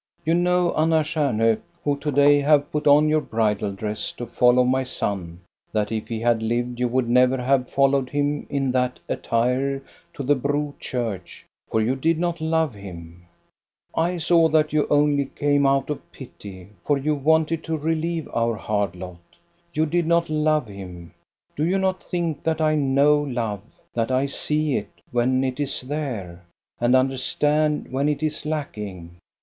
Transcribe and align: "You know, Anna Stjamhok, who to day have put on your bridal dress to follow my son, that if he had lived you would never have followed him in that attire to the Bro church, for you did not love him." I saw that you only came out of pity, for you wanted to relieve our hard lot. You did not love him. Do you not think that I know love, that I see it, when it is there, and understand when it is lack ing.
"You 0.25 0.33
know, 0.33 0.73
Anna 0.73 1.01
Stjamhok, 1.03 1.61
who 1.83 1.95
to 1.97 2.11
day 2.11 2.39
have 2.39 2.71
put 2.71 2.87
on 2.87 3.07
your 3.07 3.21
bridal 3.21 3.71
dress 3.73 4.11
to 4.13 4.25
follow 4.25 4.63
my 4.63 4.83
son, 4.83 5.41
that 5.71 5.91
if 5.91 6.07
he 6.07 6.19
had 6.21 6.41
lived 6.41 6.79
you 6.79 6.87
would 6.87 7.07
never 7.07 7.37
have 7.37 7.69
followed 7.69 8.09
him 8.09 8.47
in 8.49 8.71
that 8.71 8.99
attire 9.07 9.83
to 10.15 10.23
the 10.23 10.33
Bro 10.33 10.73
church, 10.79 11.45
for 11.69 11.79
you 11.81 11.95
did 11.95 12.17
not 12.17 12.41
love 12.41 12.73
him." 12.73 13.27
I 13.95 14.17
saw 14.17 14.49
that 14.49 14.73
you 14.73 14.87
only 14.89 15.25
came 15.25 15.67
out 15.67 15.91
of 15.91 16.11
pity, 16.11 16.69
for 16.83 16.97
you 16.97 17.13
wanted 17.13 17.63
to 17.65 17.77
relieve 17.77 18.27
our 18.33 18.55
hard 18.55 18.95
lot. 18.95 19.21
You 19.71 19.85
did 19.85 20.07
not 20.07 20.31
love 20.31 20.65
him. 20.65 21.13
Do 21.55 21.63
you 21.63 21.77
not 21.77 22.01
think 22.01 22.41
that 22.41 22.59
I 22.59 22.73
know 22.73 23.21
love, 23.21 23.61
that 23.93 24.09
I 24.09 24.25
see 24.25 24.77
it, 24.77 24.89
when 25.11 25.43
it 25.43 25.59
is 25.59 25.81
there, 25.81 26.41
and 26.79 26.95
understand 26.95 27.91
when 27.91 28.09
it 28.09 28.23
is 28.23 28.47
lack 28.47 28.79
ing. 28.79 29.17